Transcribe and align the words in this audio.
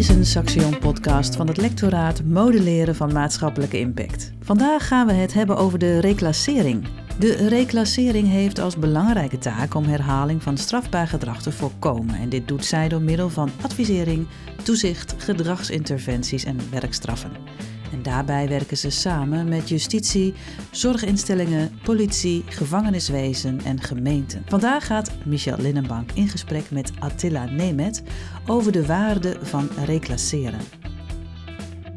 is 0.00 0.08
een 0.08 0.26
Saxion-podcast 0.26 1.36
van 1.36 1.46
het 1.46 1.56
lectoraat 1.56 2.22
Modelleren 2.24 2.94
van 2.94 3.12
Maatschappelijke 3.12 3.78
Impact. 3.78 4.32
Vandaag 4.40 4.86
gaan 4.86 5.06
we 5.06 5.12
het 5.12 5.34
hebben 5.34 5.56
over 5.56 5.78
de 5.78 6.00
reclassering. 6.00 6.86
De 7.18 7.48
reclassering 7.48 8.28
heeft 8.28 8.58
als 8.58 8.76
belangrijke 8.76 9.38
taak 9.38 9.74
om 9.74 9.84
herhaling 9.84 10.42
van 10.42 10.56
strafbaar 10.56 11.06
gedrag 11.06 11.42
te 11.42 11.52
voorkomen. 11.52 12.14
En 12.14 12.28
dit 12.28 12.48
doet 12.48 12.64
zij 12.64 12.88
door 12.88 13.02
middel 13.02 13.28
van 13.28 13.50
advisering, 13.60 14.26
toezicht, 14.62 15.14
gedragsinterventies 15.18 16.44
en 16.44 16.58
werkstraffen. 16.70 17.30
En 17.92 18.02
daarbij 18.02 18.48
werken 18.48 18.76
ze 18.76 18.90
samen 18.90 19.48
met 19.48 19.68
justitie, 19.68 20.34
zorginstellingen, 20.70 21.78
politie, 21.82 22.44
gevangeniswezen 22.46 23.60
en 23.60 23.80
gemeenten. 23.80 24.44
Vandaag 24.46 24.86
gaat 24.86 25.10
Michel 25.24 25.58
Linnenbank 25.58 26.12
in 26.12 26.28
gesprek 26.28 26.70
met 26.70 26.92
Attila 26.98 27.44
Nemet 27.44 28.02
over 28.46 28.72
de 28.72 28.86
waarde 28.86 29.38
van 29.42 29.68
reclasseren. 29.84 30.60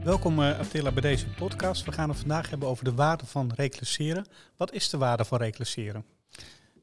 Welkom 0.04 0.40
uh, 0.40 0.60
Attila 0.60 0.92
bij 0.92 1.02
deze 1.02 1.28
podcast. 1.28 1.86
We 1.86 1.92
gaan 1.92 2.10
het 2.10 2.18
vandaag 2.18 2.50
hebben 2.50 2.68
over 2.68 2.84
de 2.84 2.94
waarde 2.94 3.26
van 3.26 3.52
reclasseren. 3.56 4.26
Wat 4.58 4.74
is 4.74 4.90
de 4.90 4.98
waarde 4.98 5.26
van 5.26 5.38
reclasseren? 5.38 6.06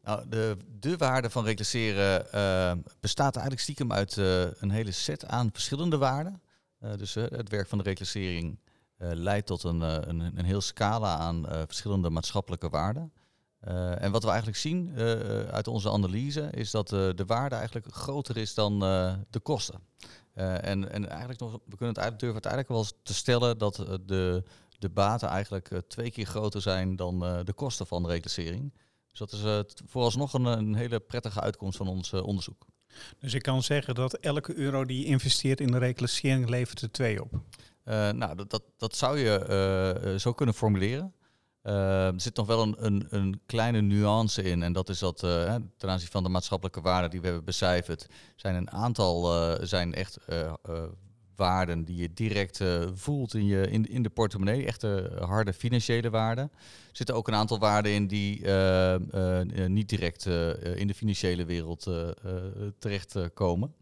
Nou, 0.02 0.28
de, 0.28 0.56
de 0.80 0.96
waarde 0.96 1.30
van 1.30 1.44
reclasseren 1.44 2.26
uh, 2.34 2.72
bestaat 3.00 3.34
eigenlijk 3.34 3.62
stiekem 3.62 3.92
uit 3.92 4.16
uh, 4.16 4.40
een 4.60 4.70
hele 4.70 4.92
set 4.92 5.26
aan 5.26 5.50
verschillende 5.52 5.98
waarden. 5.98 6.40
dus 6.96 7.14
het 7.14 7.48
werk 7.48 7.68
van 7.68 7.78
de 7.78 7.84
reclassering 7.84 8.58
leidt 9.00 9.46
tot 9.46 9.62
een, 9.62 9.80
uh, 9.80 9.96
een, 10.00 10.20
een 10.20 10.44
heel 10.44 10.60
scala 10.60 11.16
aan 11.16 11.46
uh, 11.46 11.62
verschillende 11.66 12.10
maatschappelijke 12.10 12.68
waarden. 12.68 13.12
en 13.98 14.10
wat 14.10 14.22
we 14.22 14.28
eigenlijk 14.28 14.58
zien 14.58 14.92
uit 15.50 15.68
onze 15.68 15.90
analyse 15.90 16.50
is 16.50 16.70
dat 16.70 16.88
de 16.88 17.24
waarde 17.26 17.54
eigenlijk 17.54 17.86
groter 17.94 18.36
is 18.36 18.54
dan 18.54 18.78
de 19.30 19.40
kosten. 19.42 19.80
en, 20.34 20.90
en 20.92 21.08
eigenlijk 21.08 21.40
nog, 21.40 21.52
we 21.52 21.76
kunnen 21.76 22.02
het 22.02 22.18
durven 22.18 22.36
het 22.36 22.46
eigenlijk 22.46 22.68
wel 22.68 22.86
te 23.02 23.14
stellen 23.14 23.58
dat 23.58 23.74
de, 24.06 24.42
de 24.78 24.88
baten 24.88 25.28
eigenlijk 25.28 25.70
twee 25.88 26.10
keer 26.10 26.26
groter 26.26 26.62
zijn 26.62 26.96
dan 26.96 27.18
de 27.44 27.52
kosten 27.52 27.86
van 27.86 28.02
de 28.02 28.08
reclassering. 28.08 28.72
Dus 29.10 29.18
dat 29.18 29.32
is 29.32 29.74
vooralsnog 29.86 30.32
een, 30.32 30.44
een 30.44 30.74
hele 30.74 31.00
prettige 31.00 31.40
uitkomst 31.40 31.76
van 31.76 31.88
ons 31.88 32.12
onderzoek. 32.12 32.66
Dus 33.18 33.34
ik 33.34 33.42
kan 33.42 33.62
zeggen 33.62 33.94
dat 33.94 34.14
elke 34.14 34.54
euro 34.54 34.84
die 34.84 34.98
je 34.98 35.04
investeert 35.04 35.60
in 35.60 35.70
de 35.70 35.78
reclassering 35.78 36.48
levert 36.48 36.80
er 36.80 36.90
twee 36.90 37.22
op? 37.22 37.40
Uh, 37.84 38.10
nou, 38.10 38.44
dat, 38.46 38.62
dat, 38.76 38.96
zou 38.96 39.18
je 39.18 40.00
uh, 40.04 40.18
zo 40.18 40.32
kunnen 40.32 40.54
formuleren. 40.54 41.14
Er 41.62 42.12
zit 42.16 42.36
nog 42.36 42.46
wel 42.46 42.62
een, 42.62 42.76
een, 42.78 43.06
een, 43.10 43.40
kleine 43.46 43.80
nuance 43.80 44.42
in. 44.42 44.62
En 44.62 44.72
dat 44.72 44.88
is 44.88 44.98
dat 44.98 45.18
ten 45.18 45.88
aanzien 45.88 46.08
van 46.08 46.22
de 46.22 46.28
maatschappelijke 46.28 46.80
waarden 46.80 47.10
die 47.10 47.20
we 47.20 47.26
hebben 47.26 47.44
becijferd, 47.44 48.06
zijn 48.36 48.54
een 48.54 48.70
aantal 48.70 49.30
zijn 49.66 49.94
echt 49.94 50.18
waarden 51.36 51.84
die 51.84 51.96
je 51.96 52.12
direct 52.12 52.60
voelt 52.94 53.34
in, 53.34 53.46
je, 53.46 53.70
in, 53.70 53.86
in 53.86 54.02
de 54.02 54.10
portemonnee. 54.10 54.66
Echte 54.66 55.12
harde 55.20 55.52
financiële 55.52 56.10
waarden. 56.10 56.44
Er 56.54 56.96
zitten 56.96 57.14
ook 57.14 57.28
een 57.28 57.34
aantal 57.34 57.58
waarden 57.58 57.92
in 57.92 58.06
die 58.06 58.48
niet 59.68 59.88
direct 59.88 60.26
in 60.74 60.86
de 60.86 60.94
financiële 60.94 61.44
wereld 61.44 61.90
terechtkomen. 62.78 63.74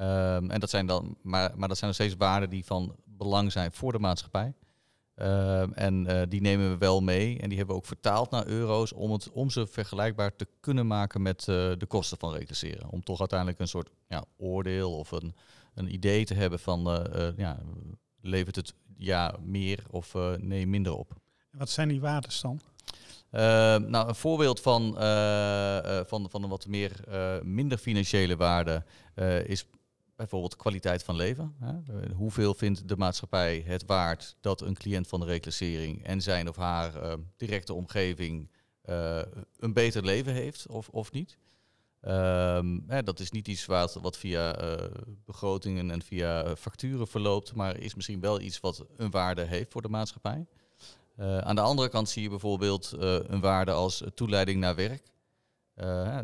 Um, 0.00 0.50
en 0.50 0.60
dat 0.60 0.70
zijn 0.70 0.86
dan, 0.86 1.16
maar, 1.22 1.52
maar 1.56 1.68
dat 1.68 1.78
zijn 1.78 1.90
nog 1.90 2.00
steeds 2.00 2.16
waarden 2.16 2.50
die 2.50 2.64
van 2.64 2.96
belang 3.18 3.52
zijn 3.52 3.72
voor 3.72 3.92
de 3.92 3.98
maatschappij. 3.98 4.54
Uh, 5.18 5.78
en 5.78 6.10
uh, 6.10 6.22
die 6.28 6.40
nemen 6.40 6.70
we 6.70 6.78
wel 6.78 7.00
mee 7.00 7.38
en 7.38 7.48
die 7.48 7.58
hebben 7.58 7.74
we 7.74 7.80
ook 7.80 7.86
vertaald 7.86 8.30
naar 8.30 8.46
euro's 8.46 8.92
om, 8.92 9.12
het, 9.12 9.30
om 9.30 9.50
ze 9.50 9.66
vergelijkbaar 9.66 10.36
te 10.36 10.46
kunnen 10.60 10.86
maken 10.86 11.22
met 11.22 11.40
uh, 11.40 11.72
de 11.78 11.86
kosten 11.88 12.18
van 12.18 12.32
reclasseren. 12.32 12.90
Om 12.90 13.02
toch 13.02 13.18
uiteindelijk 13.18 13.58
een 13.58 13.68
soort 13.68 13.90
ja, 14.08 14.24
oordeel 14.36 14.92
of 14.92 15.10
een, 15.10 15.34
een 15.74 15.92
idee 15.92 16.24
te 16.24 16.34
hebben 16.34 16.58
van 16.58 17.06
ja, 17.36 17.58
levert 18.20 18.56
het 18.56 18.74
ja 18.96 19.34
meer 19.40 19.84
of 19.90 20.14
nee 20.36 20.66
minder 20.66 20.96
op. 20.96 21.12
Wat 21.50 21.70
zijn 21.70 21.88
die 21.88 22.00
waarden 22.00 22.30
dan? 22.42 22.60
nou, 23.90 24.08
een 24.08 24.14
voorbeeld 24.14 24.60
van, 24.60 24.94
van, 26.06 26.26
van 26.30 26.42
een 26.42 26.48
wat 26.48 26.66
meer 26.66 26.92
minder 27.42 27.78
financiële 27.78 28.36
waarde 28.36 28.84
is 29.44 29.66
bijvoorbeeld 30.18 30.56
kwaliteit 30.56 31.02
van 31.02 31.16
leven. 31.16 31.54
Hè? 31.60 31.70
Eh, 31.70 32.10
hoeveel 32.14 32.54
vindt 32.54 32.88
de 32.88 32.96
maatschappij 32.96 33.62
het 33.66 33.84
waard 33.86 34.36
dat 34.40 34.60
een 34.60 34.74
cliënt 34.74 35.08
van 35.08 35.20
de 35.20 35.26
reclassering 35.26 36.04
en 36.04 36.22
zijn 36.22 36.48
of 36.48 36.56
haar 36.56 37.02
uh, 37.02 37.12
directe 37.36 37.74
omgeving 37.74 38.50
uh, 38.84 39.20
een 39.58 39.72
beter 39.72 40.04
leven 40.04 40.32
heeft 40.32 40.66
of, 40.68 40.88
of 40.88 41.12
niet? 41.12 41.38
Um, 42.02 42.84
hè, 42.86 43.02
dat 43.02 43.20
is 43.20 43.30
niet 43.30 43.48
iets 43.48 43.66
wat, 43.66 43.94
wat 43.94 44.16
via 44.16 44.56
begrotingen 45.24 45.90
en 45.90 46.02
via 46.02 46.56
facturen 46.56 47.08
verloopt, 47.08 47.54
maar 47.54 47.78
is 47.78 47.94
misschien 47.94 48.20
wel 48.20 48.40
iets 48.40 48.60
wat 48.60 48.84
een 48.96 49.10
waarde 49.10 49.42
heeft 49.42 49.72
voor 49.72 49.82
de 49.82 49.88
maatschappij. 49.88 50.46
aan 51.16 51.54
de 51.54 51.60
andere 51.60 51.88
kant 51.88 52.08
zie 52.08 52.22
je 52.22 52.28
bijvoorbeeld 52.28 52.92
een 52.98 53.40
waarde 53.40 53.72
als 53.72 54.02
toeleiding 54.14 54.60
naar 54.60 54.74
werk. 54.74 55.02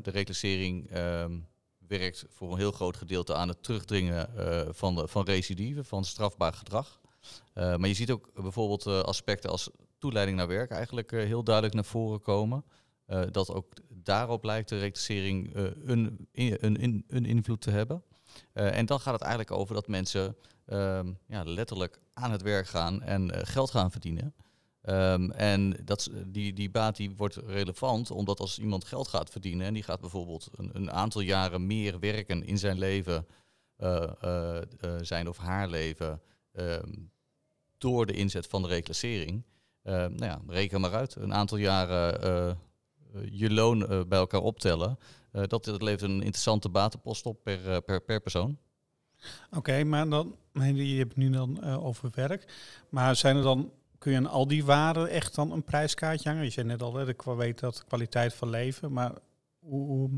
de 0.03 0.11
reclassering 0.11 0.91
ehm, 0.91 1.37
werkt 1.99 2.25
voor 2.29 2.53
een 2.53 2.59
heel 2.59 2.73
groot 2.73 2.97
gedeelte 2.97 3.35
aan 3.35 3.49
het 3.49 3.63
terugdringen 3.63 4.31
uh, 4.37 4.61
van, 4.71 4.95
de, 4.95 5.09
van 5.09 5.25
recidive, 5.25 5.85
van 5.85 6.05
strafbaar 6.05 6.53
gedrag. 6.53 7.01
Uh, 7.55 7.77
maar 7.77 7.89
je 7.89 7.95
ziet 7.95 8.11
ook 8.11 8.31
bijvoorbeeld 8.35 8.87
uh, 8.87 9.01
aspecten 9.01 9.51
als 9.51 9.71
toeleiding 9.99 10.37
naar 10.37 10.49
werk 10.49 10.71
eigenlijk 10.71 11.11
heel 11.11 11.43
duidelijk 11.45 11.75
naar 11.75 11.85
voren 11.85 12.21
komen. 12.21 12.65
dat 13.31 13.51
ook 13.51 13.73
daarop 13.89 14.45
lijkt 14.45 14.69
de 14.69 14.79
reclassering 14.79 15.55
een, 15.85 16.29
een, 16.33 17.05
een, 17.09 17.27
invloed 17.27 17.61
te 17.61 17.71
hebben. 17.71 18.03
en 18.53 18.87
dan 18.87 19.01
gaat 19.01 19.13
het 19.13 19.23
eigenlijk 19.23 19.51
over 19.51 19.75
dat 19.75 19.89
mensen 19.89 20.37
ehm, 20.67 21.13
ja, 21.27 21.43
letterlijk 21.45 22.01
aan 22.15 22.31
het 22.31 22.43
werk 22.43 22.67
gaan 22.67 23.03
en 23.03 23.47
geld 23.47 23.71
gaan 23.71 23.91
verdienen. 23.91 24.35
Um, 24.89 25.31
en 25.31 25.77
dat, 25.85 26.11
die, 26.27 26.53
die 26.53 26.71
baat 26.71 26.97
die 26.97 27.15
wordt 27.17 27.37
relevant 27.37 28.11
omdat 28.11 28.41
als 28.41 28.59
iemand 28.59 28.85
geld 28.85 29.09
gaat 29.09 29.31
verdienen 29.31 29.67
en 29.67 29.75
die 29.75 29.83
gaat 29.83 30.01
bijvoorbeeld 30.01 30.49
een, 30.57 30.71
een 30.73 30.91
aantal 30.91 31.21
jaren 31.21 31.67
meer 31.67 31.99
werken 31.99 32.47
in 32.47 32.59
zijn 32.59 32.79
leven, 32.79 33.27
uh, 33.79 34.11
uh, 34.25 34.59
zijn 35.01 35.29
of 35.29 35.37
haar 35.37 35.69
leven, 35.69 36.21
um, 36.53 37.11
door 37.79 38.07
de 38.07 38.13
inzet 38.13 38.47
van 38.47 38.63
de 38.63 38.69
reclassering. 38.69 39.43
nou 39.83 40.25
ja, 40.25 40.41
reken 40.47 40.81
maar 40.81 40.95
uit. 40.95 41.15
Een 41.15 41.35
aantal 41.35 41.59
jaren 41.59 42.59
je 43.31 43.51
loon 43.51 43.79
bij 44.09 44.19
elkaar 44.19 44.43
optellen. 44.43 44.99
dat, 45.31 45.65
dat 45.65 45.83
levert 45.83 46.11
een 46.11 46.23
interessante 46.23 46.69
batenpost 46.69 47.27
op 47.27 47.43
per, 47.43 47.83
per, 47.83 48.01
per 48.01 48.21
persoon. 48.21 48.59
Oké, 49.51 49.85
maar 49.85 50.09
dan, 50.09 50.37
je 50.75 50.99
hebt 50.99 51.17
nu 51.17 51.31
dan 51.31 51.65
over 51.65 52.11
werk. 52.15 52.53
Maar 52.89 53.17
zijn 53.17 53.37
er 53.37 53.43
dan 53.43 53.73
kun 54.05 54.13
je 54.13 54.19
aan 54.19 54.27
al 54.27 54.47
die 54.47 54.65
waarden 54.65 55.09
echt 55.09 55.35
dan 55.35 55.53
een 55.53 55.65
prijskaartje 55.65 56.29
hangen? 56.29 56.45
Je 56.45 56.51
zei 56.51 56.67
net 56.67 56.83
al, 56.83 56.93
dat 56.93 57.09
ik 57.09 57.23
weet 57.23 57.59
dat 57.59 57.85
kwaliteit 57.85 58.35
van 58.35 58.51
leven, 58.51 58.93
maar 58.93 59.13
hoe, 59.59 60.11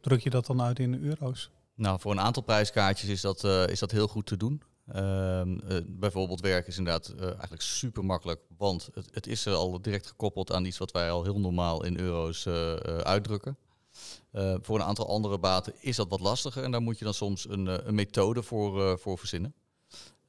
druk 0.00 0.20
je 0.20 0.30
dat 0.30 0.46
dan 0.46 0.62
uit 0.62 0.78
in 0.78 1.04
euro's? 1.04 1.50
Nou, 1.74 2.00
voor 2.00 2.12
een 2.12 2.20
aantal 2.20 2.42
prijskaartjes 2.42 3.10
is 3.10 3.20
dat, 3.20 3.44
uh, 3.44 3.66
is 3.66 3.78
dat 3.78 3.90
heel 3.90 4.08
goed 4.08 4.26
te 4.26 4.36
doen. 4.36 4.62
Uh, 4.94 5.40
uh, 5.44 5.78
bijvoorbeeld 5.86 6.40
werk 6.40 6.66
is 6.66 6.78
inderdaad 6.78 7.08
eh, 7.08 7.26
eigenlijk 7.26 7.62
super 7.62 8.04
makkelijk, 8.04 8.40
want 8.56 8.88
het, 8.94 9.08
het, 9.10 9.26
is 9.26 9.46
er 9.46 9.54
al 9.54 9.82
direct 9.82 10.06
gekoppeld 10.06 10.52
aan 10.52 10.64
iets 10.64 10.78
wat 10.78 10.90
wij 10.90 11.10
al 11.10 11.24
heel 11.24 11.40
normaal 11.40 11.84
in 11.84 11.98
euro's 11.98 12.46
uitdrukken. 13.02 13.56
voor 14.60 14.76
een 14.76 14.86
aantal 14.86 15.08
andere 15.08 15.38
baten 15.38 15.74
is 15.80 15.96
dat 15.96 16.08
wat 16.08 16.20
lastiger 16.20 16.62
en 16.62 16.70
daar 16.70 16.82
moet 16.82 16.98
je 16.98 17.04
dan 17.04 17.14
soms 17.14 17.48
een, 17.48 17.88
een 17.88 17.94
methode 17.94 18.42
voor, 18.42 18.98
voor 18.98 19.18
verzinnen. 19.18 19.54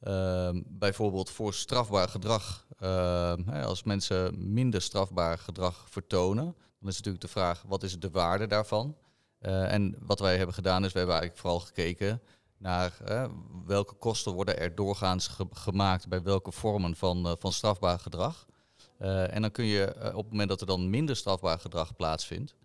Ehm, 0.05 0.61
bijvoorbeeld 0.65 1.29
voor 1.29 1.53
strafbaar 1.53 2.09
gedrag. 2.09 2.65
Ehm, 2.79 3.49
als 3.49 3.83
mensen 3.83 4.53
minder 4.53 4.81
strafbaar 4.81 5.37
gedrag 5.37 5.85
vertonen, 5.89 6.55
dan 6.79 6.89
is 6.89 6.95
natuurlijk 6.95 7.23
de 7.23 7.27
vraag: 7.27 7.63
wat 7.67 7.83
is 7.83 7.99
de 7.99 8.09
waarde 8.09 8.47
daarvan? 8.47 8.95
Uh, 9.41 9.71
en 9.73 9.95
wat 9.99 10.19
wij 10.19 10.37
hebben 10.37 10.55
gedaan 10.55 10.85
is, 10.85 10.91
we 10.91 10.97
hebben 10.97 11.15
eigenlijk 11.15 11.41
vooral 11.47 11.59
gekeken 11.59 12.21
naar 12.57 12.97
welke 13.65 13.93
kosten 13.93 14.33
worden 14.33 14.59
er 14.59 14.75
doorgaans 14.75 15.29
gemaakt 15.51 16.07
bij 16.07 16.21
welke 16.21 16.51
vormen 16.51 16.95
van, 16.95 17.25
uh, 17.25 17.31
van 17.39 17.51
strafbaar 17.51 17.99
gedrag. 17.99 18.45
Uh, 18.99 19.33
en 19.33 19.41
dan 19.41 19.51
kun 19.51 19.65
je 19.65 20.11
op 20.13 20.23
het 20.23 20.31
moment 20.31 20.49
dat 20.49 20.61
er 20.61 20.67
dan 20.67 20.89
minder 20.89 21.15
strafbaar 21.15 21.59
gedrag 21.59 21.95
plaatsvindt, 21.95 22.55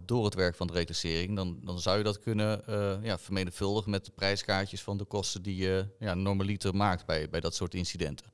door 0.00 0.24
het 0.24 0.34
werk 0.34 0.54
van 0.54 0.66
de 0.66 0.72
reclassering, 0.72 1.36
dan, 1.36 1.58
dan 1.64 1.80
zou 1.80 1.98
je 1.98 2.04
dat 2.04 2.18
kunnen 2.18 2.62
uh, 2.68 2.94
ja, 3.02 3.18
vermenigvuldigen 3.18 3.90
met 3.90 4.04
de 4.04 4.10
prijskaartjes 4.10 4.82
van 4.82 4.96
de 4.96 5.04
kosten 5.04 5.42
die 5.42 5.56
je 5.56 5.86
ja, 5.98 6.14
normaliter 6.14 6.74
maakt 6.74 7.06
bij, 7.06 7.28
bij 7.28 7.40
dat 7.40 7.54
soort 7.54 7.74
incidenten. 7.74 8.26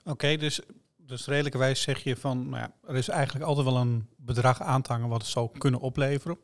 Oké, 0.00 0.10
okay, 0.10 0.36
dus, 0.36 0.60
dus 0.96 1.26
redelijkerwijs 1.26 1.82
zeg 1.82 2.02
je 2.02 2.16
van, 2.16 2.48
nou 2.48 2.62
ja, 2.62 2.74
er 2.88 2.96
is 2.96 3.08
eigenlijk 3.08 3.44
altijd 3.44 3.66
wel 3.66 3.76
een 3.76 4.08
bedrag 4.16 4.60
aan 4.60 4.82
te 4.82 4.92
hangen 4.92 5.08
wat 5.08 5.20
het 5.20 5.30
zou 5.30 5.58
kunnen 5.58 5.80
opleveren. 5.80 6.38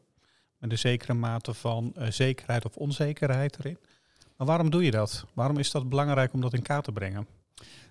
Met 0.58 0.70
een 0.70 0.78
zekere 0.78 1.14
mate 1.14 1.54
van 1.54 1.94
uh, 1.98 2.10
zekerheid 2.10 2.64
of 2.64 2.76
onzekerheid 2.76 3.58
erin. 3.58 3.78
Maar 4.36 4.46
waarom 4.46 4.70
doe 4.70 4.84
je 4.84 4.90
dat? 4.90 5.24
Waarom 5.34 5.58
is 5.58 5.70
dat 5.70 5.88
belangrijk 5.88 6.32
om 6.32 6.40
dat 6.40 6.54
in 6.54 6.62
kaart 6.62 6.84
te 6.84 6.92
brengen? 6.92 7.26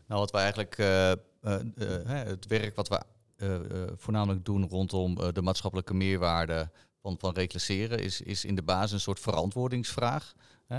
Nou, 0.08 0.20
wat 0.20 0.32
we 0.32 0.38
eigenlijk, 0.38 0.76
het 2.28 2.48
werk 2.48 2.76
wat 2.76 2.88
we 2.88 3.02
voornamelijk 3.96 4.46
doen 4.46 4.70
rondom 4.70 5.18
uh, 5.20 5.28
de 5.34 5.42
maatschappelijke 5.42 5.94
meerwaarde 5.94 6.70
van, 7.02 7.16
van 7.20 7.34
reclasseren 7.34 8.00
is, 8.00 8.22
is 8.22 8.46
in 8.46 8.56
de 8.56 8.64
basis 8.64 8.92
een 8.92 9.00
soort 9.00 9.20
verantwoordingsvraag. 9.20 10.34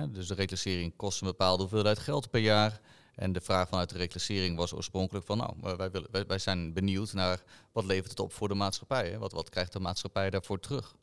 Dus 0.09 0.27
de 0.27 0.35
reclassering 0.35 0.97
kost 0.97 1.21
een 1.21 1.27
bepaalde 1.27 1.63
hoeveelheid 1.63 1.99
geld 1.99 2.31
per 2.31 2.41
jaar. 2.41 2.81
En 3.15 3.33
de 3.33 3.41
vraag 3.41 3.69
vanuit 3.69 3.89
de 3.89 3.99
reclassering 3.99 4.57
was 4.57 4.75
oorspronkelijk 4.75 5.27
van, 5.27 5.39
nou, 5.39 5.77
wij, 5.77 5.91
willen, 5.91 6.27
wij, 6.27 6.39
zijn 6.39 6.73
benieuwd 6.73 7.13
naar 7.13 7.43
wat 7.73 7.85
levert 7.85 8.11
het 8.11 8.21
op 8.21 8.33
voor 8.33 8.49
de 8.49 8.55
maatschappij? 8.55 9.11
Hè? 9.11 9.19
Wat, 9.19 9.33
wat 9.33 9.49
krijgt 9.49 9.73
de 9.73 9.81
maatschappij 9.81 10.31
daarvoor 10.31 10.61
terug? 10.61 10.95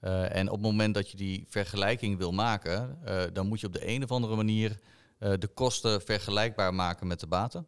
En 0.00 0.48
op 0.48 0.52
het 0.52 0.62
moment 0.62 0.94
dat 0.94 1.10
je 1.10 1.16
die 1.16 1.46
vergelijking 1.48 2.18
wil 2.18 2.32
maken, 2.32 2.98
dan 3.32 3.46
moet 3.46 3.60
je 3.60 3.66
op 3.66 3.72
de 3.72 3.88
een 3.88 4.02
of 4.02 4.10
andere 4.10 4.36
manier 4.36 4.78
de 5.18 5.50
kosten 5.54 6.02
vergelijkbaar 6.02 6.74
maken 6.74 7.06
met 7.06 7.20
de 7.20 7.26
baten. 7.26 7.66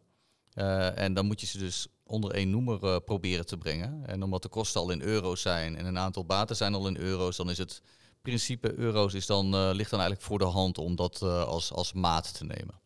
en 0.95 1.13
dan 1.13 1.25
moet 1.25 1.41
je 1.41 1.47
ze 1.47 1.57
dus 1.57 1.87
onder 2.07 2.31
één 2.31 2.49
noemer 2.49 3.01
proberen 3.01 3.45
te 3.45 3.57
brengen. 3.57 4.03
En 4.05 4.23
omdat 4.23 4.41
de 4.41 4.49
kosten 4.49 4.81
al 4.81 4.91
in 4.91 5.01
euro's 5.01 5.41
zijn 5.41 5.77
en 5.77 5.85
een 5.85 5.97
aantal 5.97 6.25
baten 6.25 6.55
zijn 6.55 6.73
al 6.73 6.87
in 6.87 6.97
euro's, 6.97 7.35
dan 7.37 7.49
is 7.49 7.57
het 7.57 7.81
principe 8.21 8.77
euro's 8.77 9.13
is 9.13 9.25
dan, 9.25 9.71
ligt 9.71 9.89
dan 9.89 9.99
eigenlijk 9.99 10.21
voor 10.21 10.39
de 10.39 10.45
hand 10.45 10.77
om 10.77 10.95
dat 10.95 11.21
als, 11.21 11.71
als 11.71 11.93
maat 11.93 12.37
te 12.37 12.45
nemen. 12.45 12.79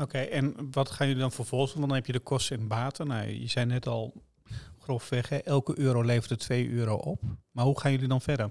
Oké, 0.00 0.18
en 0.18 0.70
wat 0.70 0.90
gaan 0.90 1.06
jullie 1.06 1.22
dan 1.22 1.32
vervolgens 1.32 1.72
doen? 1.72 1.80
Dan 1.80 1.94
heb 1.94 2.06
je 2.06 2.12
de 2.12 2.20
kosten 2.20 2.58
in 2.58 2.68
baten. 2.68 3.06
Nou, 3.06 3.28
je 3.28 3.48
zei 3.48 3.66
net 3.66 3.86
al, 3.86 4.12
grofweg, 4.78 5.28
hè, 5.28 5.36
elke 5.36 5.78
euro 5.78 6.02
levert 6.02 6.30
er 6.30 6.38
2 6.38 6.70
euro 6.70 6.94
op. 6.94 7.22
Maar 7.50 7.64
hoe 7.64 7.80
gaan 7.80 7.90
jullie 7.90 8.08
dan 8.08 8.20
verder? 8.20 8.50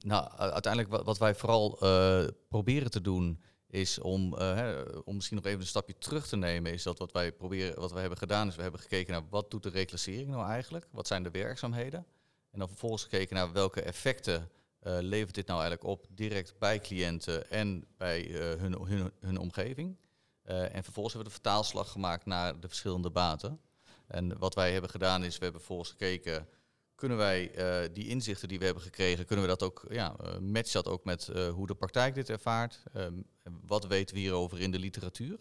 Nou, 0.00 0.30
uiteindelijk 0.36 0.88
wat, 0.88 1.04
wat 1.04 1.18
wij 1.18 1.34
vooral 1.34 1.78
proberen 2.48 2.90
te 2.90 3.00
doen 3.00 3.42
is 3.74 3.98
om, 3.98 4.32
uh, 4.32 4.38
hè, 4.38 4.82
om 4.82 5.14
misschien 5.14 5.36
nog 5.36 5.46
even 5.46 5.60
een 5.60 5.66
stapje 5.66 5.98
terug 5.98 6.26
te 6.26 6.36
nemen, 6.36 6.72
is 6.72 6.82
dat 6.82 6.98
wat 6.98 7.12
wij 7.12 7.32
proberen, 7.32 7.80
wat 7.80 7.92
we 7.92 8.00
hebben 8.00 8.18
gedaan, 8.18 8.48
is 8.48 8.56
we 8.56 8.62
hebben 8.62 8.80
gekeken 8.80 9.12
naar 9.12 9.22
wat 9.30 9.50
doet 9.50 9.62
de 9.62 9.68
reclassering 9.68 10.28
nou 10.28 10.48
eigenlijk? 10.48 10.86
Wat 10.90 11.06
zijn 11.06 11.22
de 11.22 11.30
werkzaamheden? 11.30 12.06
En 12.50 12.58
dan 12.58 12.68
vervolgens 12.68 13.02
gekeken 13.02 13.36
naar 13.36 13.52
welke 13.52 13.82
effecten 13.82 14.50
uh, 14.82 14.96
levert 15.00 15.34
dit 15.34 15.46
nou 15.46 15.60
eigenlijk 15.60 15.90
op 15.90 16.06
direct 16.10 16.58
bij 16.58 16.80
cliënten 16.80 17.50
en 17.50 17.86
bij 17.96 18.26
uh, 18.26 18.38
hun, 18.38 18.72
hun, 18.72 19.12
hun 19.20 19.38
omgeving. 19.38 19.96
En 20.44 20.84
vervolgens 20.84 21.14
hebben 21.14 21.32
we 21.32 21.38
de 21.38 21.42
vertaalslag 21.42 21.90
gemaakt 21.90 22.26
naar 22.26 22.60
de 22.60 22.68
verschillende 22.68 23.10
baten. 23.10 23.60
En 24.06 24.38
wat 24.38 24.54
wij 24.54 24.72
hebben 24.72 24.90
gedaan 24.90 25.24
is, 25.24 25.36
we 25.36 25.42
hebben 25.42 25.60
vervolgens 25.60 25.90
gekeken, 25.90 26.48
kunnen 26.94 27.16
wij 27.16 27.50
die 27.92 28.08
inzichten 28.08 28.48
die 28.48 28.58
we 28.58 28.64
hebben 28.64 28.82
gekregen, 28.82 29.26
kunnen 29.26 29.44
we 29.44 29.50
dat 29.50 29.62
ook, 29.62 29.86
ja, 29.88 30.16
match 30.40 30.72
dat 30.72 30.88
ook 30.88 31.04
met 31.04 31.30
hoe 31.54 31.66
de 31.66 31.74
praktijk 31.74 32.14
dit 32.14 32.30
ervaart? 32.30 32.82
Um, 32.96 33.26
wat 33.66 33.86
weten 33.86 34.14
we 34.14 34.20
hierover 34.20 34.60
in 34.60 34.70
de 34.70 34.78
literatuur? 34.78 35.38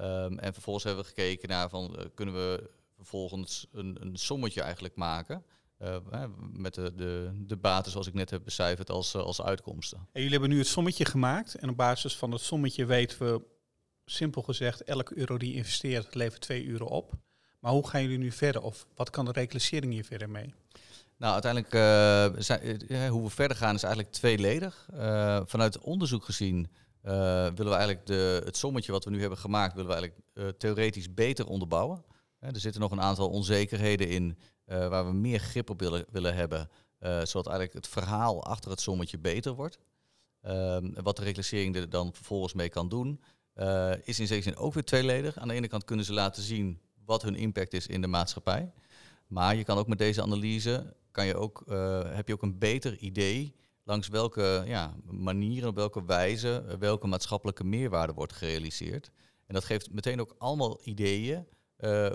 Um, 0.00 0.38
en 0.38 0.52
vervolgens 0.52 0.84
hebben 0.84 1.02
we 1.02 1.08
gekeken 1.08 1.48
naar 1.48 1.68
van, 1.68 2.10
kunnen 2.14 2.34
we 2.34 2.70
vervolgens 2.96 3.66
een, 3.72 3.96
een 4.00 4.16
sommetje 4.16 4.62
eigenlijk 4.62 4.94
maken 4.94 5.44
uh, 5.82 6.24
met 6.52 6.74
de, 6.74 6.94
de, 6.94 7.30
de 7.46 7.56
baten 7.56 7.92
zoals 7.92 8.06
ik 8.06 8.14
net 8.14 8.30
heb 8.30 8.44
becijferd 8.44 8.90
als, 8.90 9.14
eh, 9.14 9.22
als 9.22 9.42
uitkomsten. 9.42 9.98
En 9.98 10.06
jullie 10.12 10.30
hebben 10.30 10.48
nu 10.48 10.58
het 10.58 10.66
sommetje 10.66 11.04
gemaakt 11.04 11.54
en 11.54 11.68
op 11.68 11.76
basis 11.76 12.16
van 12.16 12.32
het 12.32 12.40
sommetje 12.40 12.84
weten 12.84 13.18
we, 13.18 13.42
simpel 14.04 14.42
gezegd, 14.42 14.84
elke 14.84 15.18
euro 15.18 15.38
die 15.38 15.50
je 15.50 15.56
investeert 15.56 16.14
levert 16.14 16.40
2 16.40 16.66
euro 16.66 16.84
op. 16.84 17.12
Maar 17.66 17.74
hoe 17.74 17.88
gaan 17.88 18.02
jullie 18.02 18.18
nu 18.18 18.32
verder 18.32 18.62
of 18.62 18.86
wat 18.94 19.10
kan 19.10 19.24
de 19.24 19.32
reclassering 19.32 19.92
hier 19.92 20.04
verder 20.04 20.30
mee? 20.30 20.54
Nou, 21.16 21.32
uiteindelijk 21.32 21.74
uh, 21.74 22.42
zijn, 22.42 23.08
hoe 23.08 23.22
we 23.22 23.30
verder 23.30 23.56
gaan 23.56 23.74
is 23.74 23.82
eigenlijk 23.82 24.14
tweeledig. 24.14 24.88
vanuit 25.46 25.78
onderzoek 25.78 26.24
gezien 26.24 26.68
willen 27.00 27.54
we 27.54 27.70
eigenlijk 27.70 28.06
de, 28.06 28.42
het 28.44 28.56
sommetje 28.56 28.92
wat 28.92 29.04
we 29.04 29.10
nu 29.10 29.20
hebben 29.20 29.38
gemaakt, 29.38 29.74
willen 29.74 29.90
we 29.90 29.96
eigenlijk 29.96 30.58
theoretisch 30.58 31.14
beter 31.14 31.46
onderbouwen. 31.46 32.04
er 32.38 32.60
zitten 32.60 32.80
nog 32.80 32.90
een 32.90 33.00
aantal 33.00 33.28
onzekerheden 33.28 34.08
in 34.08 34.38
waar 34.64 35.06
we 35.06 35.12
meer 35.12 35.38
grip 35.38 35.70
op 35.70 35.80
willen, 35.80 36.04
willen 36.10 36.34
hebben, 36.34 36.70
zodat 37.00 37.46
eigenlijk 37.46 37.72
het 37.72 37.88
verhaal 37.88 38.44
achter 38.44 38.70
het 38.70 38.80
sommetje 38.80 39.18
beter 39.18 39.52
wordt. 39.52 39.78
Um, 40.42 40.94
wat 41.02 41.16
de 41.16 41.22
reclassering 41.22 41.76
er 41.76 41.90
dan 41.90 42.14
vervolgens 42.14 42.52
mee 42.52 42.68
kan 42.68 42.88
doen, 42.88 43.20
is 44.02 44.20
in 44.20 44.26
zekere 44.26 44.42
zin 44.42 44.56
ook 44.56 44.74
weer 44.74 44.84
tweeledig. 44.84 45.38
Aan 45.38 45.48
de 45.48 45.54
ene 45.54 45.68
kant 45.68 45.84
kunnen 45.84 46.04
ze 46.04 46.12
laten 46.12 46.42
zien 46.42 46.80
wat 47.06 47.22
hun 47.22 47.34
impact 47.34 47.72
is 47.72 47.86
in 47.86 48.00
de 48.00 48.06
maatschappij. 48.06 48.72
Maar 49.26 49.56
je 49.56 49.64
kan 49.64 49.78
ook 49.78 49.86
met 49.86 49.98
deze 49.98 50.22
analyse, 50.22 50.94
kan 51.10 51.26
je 51.26 51.36
ook, 51.36 51.62
heb 52.14 52.28
je 52.28 52.32
ook 52.32 52.42
een 52.42 52.58
beter 52.58 52.98
idee 52.98 53.54
langs 53.84 54.08
welke 54.08 54.62
ja, 54.66 54.94
manieren, 55.04 55.68
op 55.68 55.74
welke 55.74 56.04
wijze, 56.04 56.76
welke 56.78 57.06
maatschappelijke 57.06 57.64
meerwaarde 57.64 58.12
wordt 58.12 58.32
gerealiseerd. 58.32 59.10
En 59.46 59.54
dat 59.54 59.64
geeft 59.64 59.92
meteen 59.92 60.20
ook 60.20 60.34
allemaal 60.38 60.80
ideeën 60.84 61.46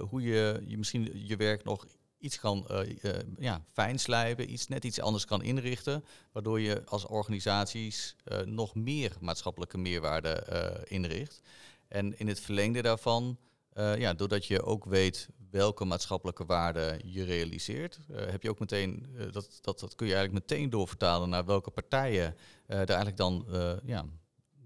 hoe 0.10 0.22
je, 0.22 0.64
je 0.66 0.78
misschien 0.78 1.28
je 1.28 1.36
werk 1.36 1.64
nog 1.64 1.86
iets 2.18 2.40
kan 2.40 2.68
uh, 2.72 2.80
uh, 3.02 3.12
ja, 3.38 3.64
fijnslijpen, 3.72 4.52
iets, 4.52 4.68
net 4.68 4.86
iets 4.86 5.00
anders 5.00 5.26
kan 5.26 5.44
inrichten, 5.44 6.04
waardoor 6.32 6.60
je 6.60 6.86
als 6.86 7.06
organisaties 7.06 8.16
nog 8.46 8.76
meer 8.76 9.18
maatschappelijke 9.20 9.78
meerwaarde 9.78 10.46
inricht. 10.88 11.42
En 11.88 12.20
in 12.20 12.28
het 12.28 12.40
verlengde 12.40 12.82
daarvan, 12.82 13.38
ja, 13.76 14.14
doordat 14.14 14.46
je 14.46 14.64
ook 14.64 14.86
weet 14.86 15.30
welke 15.50 15.86
maatschappelijke 15.86 16.46
waarde 16.46 17.00
je 17.06 17.24
realiseert, 17.24 18.00
heb 18.12 18.44
je 18.44 18.50
ook 18.50 18.60
meteen, 18.60 19.16
dat, 19.32 19.60
dat, 19.62 19.80
dat 19.80 19.96
kun 19.96 20.08
je 20.08 20.14
eigenlijk 20.16 20.48
meteen 20.48 20.70
doorvertalen 20.70 21.30
naar 21.30 21.46
welke 21.46 21.72
partijen 21.72 22.36
daar 22.68 22.88
eigenlijk 22.88 23.18
dan 23.18 23.46
ja, 23.86 24.06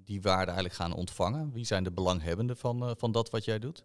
die 0.03 0.21
waarde 0.21 0.51
eigenlijk 0.51 0.75
gaan 0.75 0.93
ontvangen. 0.93 1.51
Wie 1.51 1.65
zijn 1.65 1.83
de 1.83 1.91
belanghebbenden 1.91 2.57
van, 2.57 2.95
van 2.97 3.11
dat 3.11 3.29
wat 3.29 3.45
jij 3.45 3.59
doet? 3.59 3.83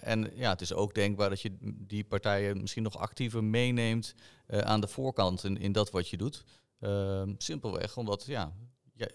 En 0.00 0.30
ja, 0.34 0.50
het 0.50 0.60
is 0.60 0.72
ook 0.72 0.94
denkbaar 0.94 1.28
dat 1.28 1.40
je 1.40 1.56
die 1.62 2.04
partijen 2.04 2.60
misschien 2.60 2.82
nog 2.82 2.98
actiever 2.98 3.44
meeneemt 3.44 4.14
aan 4.46 4.80
de 4.80 4.88
voorkant 4.88 5.44
in, 5.44 5.58
in 5.58 5.72
dat 5.72 5.90
wat 5.90 6.08
je 6.08 6.16
doet. 6.16 6.44
Uh, 6.80 7.22
simpelweg 7.36 7.96
omdat 7.96 8.24
ja, 8.24 8.52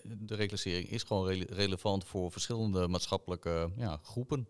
de 0.04 0.36
reclassering 0.36 0.90
is 0.90 1.04
gewoon 1.04 1.28
re 1.28 1.46
relevant 1.50 2.06
voor 2.06 2.32
verschillende 2.32 2.88
maatschappelijke 2.88 3.72
ja, 3.78 4.00
groepen. 4.04 4.48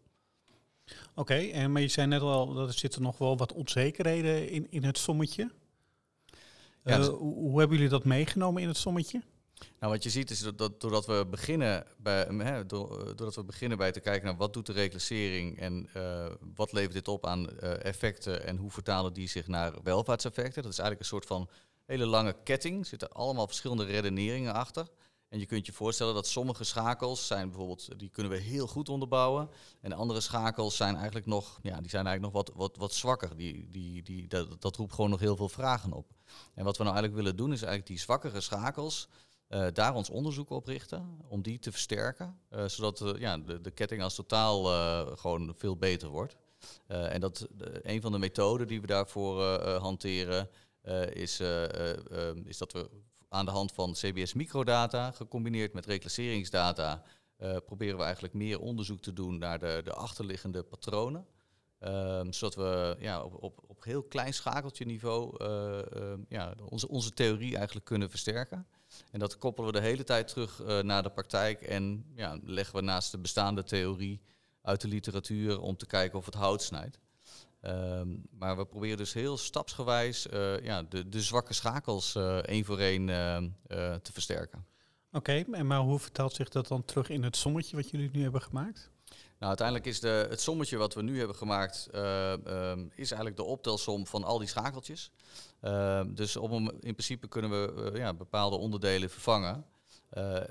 Oké, 0.86 1.00
okay, 1.16 1.52
en 1.52 1.72
maar 1.72 1.82
je 1.82 1.88
zei 1.88 2.08
net 2.08 2.22
al 2.22 2.54
dat 2.54 2.68
er 2.68 2.74
zitten 2.74 3.02
nog 3.02 3.18
wel 3.18 3.38
wat 3.38 3.54
onzekerheden 3.54 4.50
in, 4.50 4.68
in 4.70 4.84
het 4.84 4.98
sommetje. 4.98 5.52
Ja, 6.84 6.98
dus 6.98 7.08
hoe, 7.08 7.34
hoe 7.34 7.60
hebben 7.60 7.78
jullie 7.78 7.92
dat 7.92 8.06
meegenomen 8.06 8.62
in 8.62 8.68
het 8.68 8.78
sommetje? 8.78 9.22
Nou, 9.80 9.92
wat 9.94 10.04
je 10.04 10.10
ziet 10.10 10.30
is 10.30 10.40
dat, 10.40 10.58
dat 10.58 10.82
doordat 10.82 11.06
we 11.06 11.28
beginnen 11.30 11.86
bij, 11.98 12.28
hè, 12.38 12.66
doordat 12.66 13.36
we 13.36 13.44
beginnen 13.44 13.78
bij 13.78 13.92
te 13.92 14.00
kijken 14.00 14.26
naar 14.26 14.38
wat 14.38 14.54
doet 14.54 14.66
de 14.66 14.74
reclassering 14.74 15.60
en 15.60 15.90
uh, 15.98 16.26
wat 16.56 16.72
levert 16.72 16.94
dit 16.94 17.08
op 17.08 17.26
aan 17.26 17.50
uh, 17.50 17.84
effecten 17.84 18.46
en 18.46 18.58
hoe 18.58 18.72
vertalen 18.72 19.14
die 19.14 19.28
zich 19.28 19.48
naar 19.48 19.74
welvaartseffecten. 19.84 20.64
Dat 20.64 20.72
is 20.72 20.80
eigenlijk 20.80 21.00
een 21.00 21.18
soort 21.18 21.26
van 21.26 21.50
hele 21.86 22.06
lange 22.06 22.36
ketting. 22.44 22.80
Er 22.80 22.86
zitten 22.86 23.12
allemaal 23.12 23.48
verschillende 23.48 23.86
redeneringen 23.86 24.54
achter. 24.54 24.88
En 25.30 25.40
je 25.40 25.46
kunt 25.46 25.66
je 25.66 25.74
voorstellen 25.74 26.14
dat 26.14 26.28
sommige 26.28 26.64
schakels 26.64 27.28
zijn 27.28 27.48
bijvoorbeeld, 27.50 28.00
die 28.00 28.10
kunnen 28.10 28.32
we 28.32 28.38
heel 28.38 28.68
goed 28.68 28.90
onderbouwen. 28.90 29.50
En 29.82 29.94
andere 29.94 30.22
schakels 30.22 30.76
zijn 30.76 30.96
eigenlijk 30.96 31.26
nog, 31.26 31.60
ja, 31.62 31.82
die 31.82 31.90
zijn 31.90 32.06
eigenlijk 32.08 32.36
nog 32.36 32.46
wat, 32.46 32.56
wat, 32.56 32.78
wat 32.78 32.94
zwakker. 32.94 33.36
Die, 33.36 33.70
die, 33.72 34.04
die, 34.04 34.28
dat, 34.28 34.62
dat 34.62 34.76
roept 34.76 34.94
gewoon 34.94 35.10
nog 35.10 35.20
heel 35.20 35.36
veel 35.36 35.50
vragen 35.50 35.94
op. 35.94 36.12
En 36.54 36.64
wat 36.64 36.78
we 36.78 36.84
nou 36.84 36.96
eigenlijk 36.96 37.24
willen 37.24 37.38
doen, 37.38 37.52
is 37.52 37.62
eigenlijk 37.62 37.88
die 37.88 38.00
zwakkere 38.00 38.42
schakels 38.42 39.08
uh, 39.50 39.68
daar 39.74 39.94
ons 39.94 40.10
onderzoek 40.10 40.50
op 40.50 40.66
richten, 40.66 41.20
om 41.28 41.42
die 41.42 41.60
te 41.60 41.72
versterken, 41.72 42.40
uh, 42.50 42.68
zodat 42.68 43.02
uh, 43.02 43.20
ja, 43.20 43.38
de, 43.38 43.62
de, 43.62 43.72
ketting 43.72 44.02
als 44.02 44.16
totaal 44.16 44.64
gewoon 45.18 45.54
veel 45.58 45.78
beter 45.78 46.10
wordt. 46.10 46.36
en 46.88 47.22
dat 47.22 47.48
een 47.82 48.02
van 48.02 48.12
de 48.12 48.18
methoden 48.18 48.68
die 48.68 48.82
we 48.82 48.88
daarvoor 48.88 49.44
hanteren, 49.80 50.50
is, 51.14 51.40
is 52.46 52.58
dat 52.58 52.72
we 52.72 52.90
aan 53.36 53.46
de 53.46 53.52
hand 53.52 53.72
van 53.72 53.94
CBS 53.94 54.34
microdata, 54.34 55.12
gecombineerd 55.12 55.74
met 55.74 55.86
reclasseringsdata, 55.86 57.04
proberen 57.66 57.98
we 57.98 58.04
eigenlijk 58.04 58.34
meer 58.34 58.60
onderzoek 58.60 59.02
te 59.02 59.14
doen 59.14 59.38
naar 59.38 59.60
de, 59.60 59.82
de 59.84 59.94
achterliggende 59.94 60.64
patronen. 60.64 61.26
Um, 61.80 62.34
zodat 62.34 62.56
we 62.56 62.96
ja, 63.00 63.24
op, 63.24 63.44
op, 63.44 63.64
op 63.68 63.84
heel 63.84 64.04
klein 64.04 64.34
schakeltje 64.34 64.86
niveau 64.86 65.44
ja, 66.30 66.54
onze, 66.70 66.88
onze 66.88 67.12
theorie 67.12 67.56
eigenlijk 67.56 67.86
kunnen 67.86 68.10
versterken. 68.10 68.68
En 69.12 69.20
dat 69.20 69.38
koppelen 69.38 69.74
we 69.74 69.80
de 69.80 69.86
hele 69.86 70.04
tijd 70.04 70.28
terug 70.28 70.62
uh, 70.62 70.80
naar 70.80 71.04
de 71.04 71.10
praktijk 71.10 71.62
en 71.62 72.06
ja, 72.16 72.40
leggen 72.44 72.76
we 72.76 72.82
naast 72.82 73.12
de 73.12 73.18
bestaande 73.18 73.64
theorie 73.64 74.22
uit 74.62 74.82
de 74.82 74.88
literatuur 74.88 75.60
om 75.60 75.78
te 75.78 75.86
kijken 75.86 76.20
of 76.20 76.26
het 76.26 76.34
hout 76.34 76.62
snijdt. 76.62 77.00
Um, 77.68 78.24
maar 78.30 78.58
we 78.58 78.66
proberen 78.66 78.98
dus 78.98 79.14
heel 79.14 79.38
stapsgewijs 79.38 80.28
uh, 80.28 80.60
ja, 80.60 80.84
de, 80.84 81.10
de 81.10 81.22
zwakke 81.22 81.54
schakels 81.54 82.16
uh, 82.16 82.38
één 82.38 82.66
voor 82.66 82.80
één 82.80 83.08
te 84.02 84.12
versterken. 84.12 84.66
Oké, 85.12 85.18
okay, 85.18 85.60
en 85.60 85.68
maar 85.68 85.80
hoe 85.80 86.00
vertaalt 86.00 86.34
zich 86.34 86.50
dat 86.50 86.68
dan 86.68 86.86
terug 86.86 87.10
in 87.10 87.24
het 87.24 87.36
sommetje 87.36 87.76
wat 87.76 87.90
jullie 87.90 88.10
nu 88.14 88.22
hebben 88.22 88.42
gemaakt? 88.42 88.92
Nou, 89.40 89.48
uiteindelijk 89.48 89.88
is 89.88 90.00
de, 90.00 90.28
het 90.30 90.42
sommetje 90.42 90.78
wat 90.78 90.94
we 90.94 91.02
nu 91.02 91.18
hebben 91.18 91.36
gemaakt, 91.36 91.88
uh, 91.96 92.32
um, 92.32 92.92
is 92.96 93.12
eigenlijk 93.12 93.36
de 93.36 93.44
optelsom 93.44 94.08
van 94.08 94.24
al 94.24 94.38
die 94.38 94.48
schakeltjes. 94.48 95.12
Uh, 95.62 96.02
dus 96.08 96.36
op 96.36 96.52
een, 96.52 96.66
in 96.66 96.94
principe 96.94 97.28
kunnen 97.28 97.52
we 97.52 97.92
uh, 97.92 98.00
ja, 98.00 98.14
bepaalde 98.14 98.56
onderdelen 98.56 99.10
vervangen. 99.10 99.66
Eh, 100.10 100.42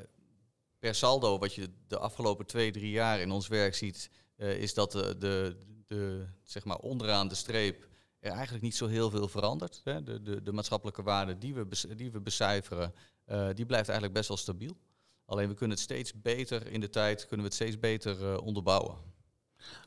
per 0.79 0.95
saldo, 0.95 1.39
wat 1.39 1.55
je 1.55 1.71
de 1.87 1.99
afgelopen 1.99 2.47
twee, 2.47 2.71
drie 2.71 2.91
jaar 2.91 3.21
in 3.21 3.31
ons 3.31 3.49
werk 3.49 3.75
ziet, 3.75 4.11
is 4.37 4.75
dat 4.75 4.93
de, 4.93 5.19
de, 5.19 5.57
zeg 6.43 6.65
maar 6.65 6.77
onderaan 6.77 7.29
de 7.29 7.35
streep 7.35 7.89
er 8.25 8.31
eigenlijk 8.33 8.63
niet 8.63 8.77
zo 8.77 8.87
heel 8.87 9.11
veel 9.11 9.29
verandert. 9.29 9.81
Hè. 9.85 10.03
De, 10.03 10.23
de, 10.23 10.43
de 10.43 10.53
maatschappelijke 10.53 11.03
waarde 11.03 11.39
die 11.39 11.55
we, 11.55 11.67
die 11.97 12.11
we 12.11 12.21
becijferen, 12.21 12.95
eh, 13.25 13.49
die 13.55 13.67
blijft 13.67 13.89
eigenlijk 13.89 14.19
best 14.19 14.29
wel 14.29 14.37
stabiel. 14.37 14.77
Alleen 15.25 15.49
we 15.49 15.55
kunnen 15.55 15.77
het 15.77 15.85
steeds 15.85 16.21
beter 16.21 16.67
in 16.67 16.81
de 16.81 16.91
tijd, 16.91 17.21
kunnen 17.21 17.47
we 17.47 17.53
het 17.53 17.55
steeds 17.55 17.79
beter 17.79 18.33
eh, 18.33 18.47
onderbouwen. 18.47 18.97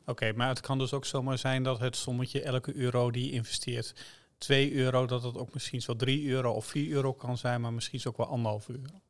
Oké, 0.06 0.32
maar 0.32 0.48
het 0.48 0.60
kan 0.60 0.78
dus 0.78 0.92
ook 0.92 1.04
zomaar 1.04 1.38
zijn 1.38 1.62
dat 1.62 1.80
het 1.80 1.96
sommetje 1.96 2.42
elke 2.42 2.74
euro 2.74 3.10
die 3.10 3.24
je 3.24 3.32
investeert, 3.32 3.94
2 4.38 4.72
euro, 4.72 5.06
dat 5.06 5.22
het 5.22 5.36
ook 5.36 5.54
misschien 5.54 5.82
zo 5.82 5.96
3 5.96 6.28
euro 6.28 6.52
of 6.52 6.66
4 6.66 6.90
euro 6.90 7.12
kan 7.12 7.38
zijn, 7.38 7.60
maar 7.60 7.72
misschien 7.72 8.00
ook 8.04 8.16
wel 8.16 8.26
anderhalf 8.26 8.68
euro. 8.68 9.00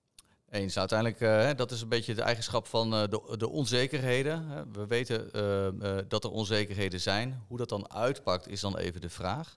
Eens, 0.51 0.79
uiteindelijk, 0.79 1.21
hè, 1.21 1.55
dat 1.55 1.71
is 1.71 1.81
een 1.81 1.89
beetje 1.89 2.15
de 2.15 2.23
eigenschap 2.23 2.67
van 2.67 2.95
eh, 2.95 3.03
de, 3.09 3.37
de 3.37 3.49
onzekerheden. 3.49 4.69
We 4.73 4.87
weten 4.87 5.33
eh, 5.33 5.99
dat 6.09 6.25
er 6.25 6.31
onzekerheden 6.31 7.01
zijn. 7.01 7.45
Hoe 7.49 7.59
dat 7.59 7.69
dan 7.69 7.91
uitpakt 7.91 8.49
is 8.49 8.61
dan 8.61 8.77
even 8.77 9.01
de 9.01 9.11
vraag. 9.11 9.57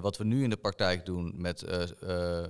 Wat 0.00 0.16
we 0.16 0.24
nu 0.24 0.42
in 0.42 0.50
de 0.50 0.56
praktijk 0.56 1.06
doen 1.06 1.32
met, 1.36 1.64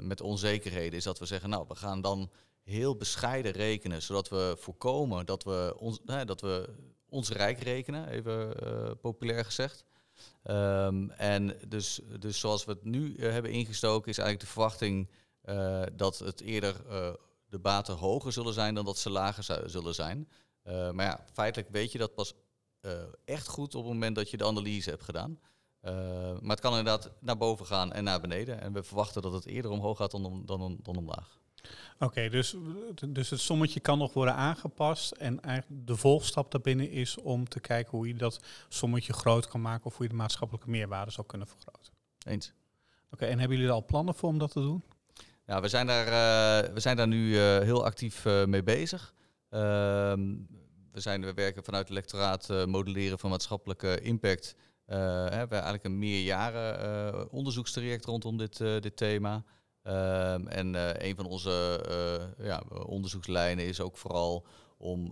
met 0.00 0.20
onzekerheden 0.20 0.92
is 0.92 1.04
dat 1.04 1.18
we 1.18 1.26
zeggen, 1.26 1.50
nou, 1.50 1.64
we 1.68 1.74
gaan 1.74 2.00
dan 2.00 2.30
heel 2.62 2.96
bescheiden 2.96 3.52
rekenen, 3.52 4.02
zodat 4.02 4.28
we 4.28 4.56
voorkomen 4.58 5.26
dat 5.26 5.44
we 5.44 5.74
ons, 5.78 6.00
dat 6.24 6.40
we 6.40 6.68
ons 7.08 7.30
rijk 7.30 7.58
rekenen, 7.58 8.08
even 8.08 8.54
populair 9.00 9.44
gezegd. 9.44 9.84
Ehm, 10.42 11.10
en 11.10 11.56
dus, 11.68 12.00
dus 12.18 12.40
zoals 12.40 12.64
we 12.64 12.72
het 12.72 12.84
nu 12.84 13.16
hebben 13.18 13.50
ingestoken, 13.50 14.10
is 14.10 14.18
eigenlijk 14.18 14.46
de 14.46 14.52
verwachting 14.52 15.08
dat 15.96 16.18
het 16.18 16.40
eerder 16.40 16.74
eh, 16.88 17.12
de 17.54 17.60
baten 17.60 17.94
hoger 17.96 18.32
zullen 18.32 18.52
zijn 18.52 18.74
dan 18.74 18.84
dat 18.84 18.98
ze 18.98 19.10
lager 19.10 19.68
zullen 19.70 19.94
zijn. 19.94 20.28
Eh, 20.62 20.90
maar 20.90 21.06
ja, 21.06 21.24
feitelijk 21.32 21.70
weet 21.70 21.92
je 21.92 21.98
dat 21.98 22.14
pas 22.14 22.34
eh, 22.80 22.92
echt 23.24 23.46
goed 23.48 23.74
op 23.74 23.84
het 23.84 23.92
moment 23.92 24.16
dat 24.16 24.30
je 24.30 24.36
de 24.36 24.44
analyse 24.46 24.90
hebt 24.90 25.02
gedaan. 25.04 25.38
Eh, 25.80 25.92
maar 26.40 26.50
het 26.50 26.60
kan 26.60 26.70
inderdaad 26.70 27.10
naar 27.20 27.36
boven 27.36 27.66
gaan 27.66 27.92
en 27.92 28.04
naar 28.04 28.20
beneden. 28.20 28.60
En 28.60 28.72
we 28.72 28.82
verwachten 28.82 29.22
dat 29.22 29.32
het 29.32 29.46
eerder 29.46 29.70
omhoog 29.70 29.96
gaat 29.96 30.10
dan, 30.10 30.24
om, 30.24 30.46
dan, 30.46 30.60
om- 30.60 30.78
dan 30.82 30.96
omlaag. 30.96 31.38
Oké, 31.98 32.28
dus, 32.28 32.56
dus 33.08 33.30
het 33.30 33.40
sommetje 33.40 33.80
kan 33.80 33.98
nog 33.98 34.12
worden 34.12 34.34
aangepast 34.34 35.10
en 35.12 35.40
eigenlijk 35.40 35.86
de 35.86 35.96
volgstap 35.96 36.50
daarbinnen 36.50 36.90
is 36.90 37.16
om 37.18 37.48
te 37.48 37.60
kijken 37.60 37.90
hoe 37.98 38.08
je 38.08 38.14
dat 38.14 38.40
sommetje 38.68 39.12
groot 39.12 39.48
kan 39.48 39.60
maken 39.60 39.84
of 39.86 39.96
hoe 39.96 40.02
je 40.06 40.10
de 40.12 40.18
maatschappelijke 40.18 40.70
meerwaarde 40.70 41.10
zou 41.10 41.26
kunnen 41.26 41.46
vergroten. 41.48 41.92
Eens. 42.26 42.52
Oké, 43.10 43.24
en 43.24 43.38
hebben 43.38 43.56
jullie 43.56 43.70
er 43.72 43.76
al 43.78 43.84
plannen 43.84 44.14
voor 44.14 44.28
om 44.28 44.38
dat 44.38 44.50
te 44.50 44.60
doen? 44.60 44.82
Ja, 45.46 45.60
we 45.60 45.68
zijn 45.68 45.86
daar, 45.86 46.06
eh, 46.06 46.72
we 46.72 46.80
zijn 46.80 46.96
daar 46.96 47.08
nu 47.08 47.38
eh, 47.38 47.58
heel 47.58 47.84
actief 47.84 48.26
eh, 48.26 48.44
mee 48.44 48.62
bezig. 48.62 49.14
Ehm, 49.50 50.34
we, 50.92 51.00
zijn, 51.00 51.24
we 51.24 51.34
werken 51.34 51.64
vanuit 51.64 51.88
het 51.88 51.94
lectoraat 51.94 52.48
modelleren 52.66 53.18
van 53.18 53.30
maatschappelijke 53.30 54.00
impact. 54.00 54.54
We 54.86 54.94
hebben 55.30 55.52
eigenlijk 55.52 55.84
een 55.84 55.98
meerjaren 55.98 56.80
eh, 56.80 57.24
onderzoekstraject 57.30 58.04
rondom 58.04 58.36
dit, 58.36 58.56
dit 58.56 58.96
thema. 58.96 59.44
Ehm, 59.82 60.46
en 60.46 60.74
een 61.06 61.16
van 61.16 61.26
onze 61.26 62.34
ja, 62.38 62.62
onderzoekslijnen 62.86 63.64
is 63.64 63.80
ook 63.80 63.96
vooral 63.96 64.46
om 64.76 65.08